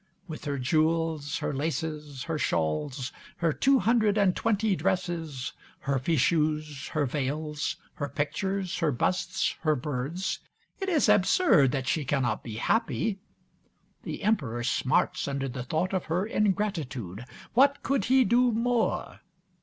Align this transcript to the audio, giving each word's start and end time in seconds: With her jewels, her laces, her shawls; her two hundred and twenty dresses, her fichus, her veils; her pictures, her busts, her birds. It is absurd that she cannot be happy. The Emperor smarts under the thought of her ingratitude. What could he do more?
With 0.27 0.45
her 0.45 0.57
jewels, 0.57 1.37
her 1.37 1.53
laces, 1.53 2.23
her 2.23 2.39
shawls; 2.39 3.11
her 3.37 3.53
two 3.53 3.77
hundred 3.77 4.17
and 4.17 4.35
twenty 4.35 4.75
dresses, 4.75 5.53
her 5.81 5.99
fichus, 5.99 6.87
her 6.93 7.05
veils; 7.05 7.75
her 7.93 8.09
pictures, 8.09 8.79
her 8.79 8.91
busts, 8.91 9.53
her 9.61 9.75
birds. 9.75 10.39
It 10.79 10.89
is 10.89 11.07
absurd 11.07 11.71
that 11.73 11.85
she 11.87 12.03
cannot 12.03 12.41
be 12.43 12.55
happy. 12.55 13.19
The 14.01 14.23
Emperor 14.23 14.63
smarts 14.63 15.27
under 15.27 15.47
the 15.47 15.61
thought 15.63 15.93
of 15.93 16.05
her 16.05 16.25
ingratitude. 16.25 17.23
What 17.53 17.83
could 17.83 18.05
he 18.05 18.23
do 18.23 18.51
more? 18.51 19.19